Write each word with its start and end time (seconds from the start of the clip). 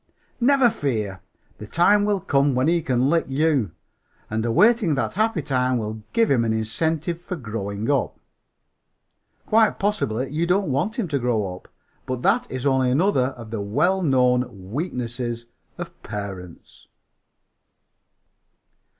Never 0.39 0.71
fear, 0.71 1.21
the 1.59 1.67
time 1.67 2.05
will 2.05 2.19
come 2.19 2.55
when 2.55 2.67
he 2.67 2.81
can 2.81 3.07
lick 3.07 3.25
you; 3.27 3.69
and 4.31 4.43
awaiting 4.43 4.95
that 4.95 5.13
happy 5.13 5.43
time 5.43 5.77
will 5.77 6.01
give 6.11 6.31
him 6.31 6.43
an 6.43 6.51
incentive 6.53 7.21
for 7.21 7.35
growing 7.35 7.87
up. 7.91 8.19
Quite 9.45 9.77
possibly 9.77 10.31
you 10.31 10.47
don't 10.47 10.71
want 10.71 10.97
him 10.97 11.07
to 11.09 11.19
grow 11.19 11.55
up; 11.55 11.67
but 12.07 12.23
that 12.23 12.49
is 12.49 12.65
only 12.65 12.89
another 12.89 13.27
of 13.37 13.51
the 13.51 13.61
well 13.61 14.01
known 14.01 14.71
weaknesses 14.71 15.45
of 15.77 16.01
parents!" 16.01 16.87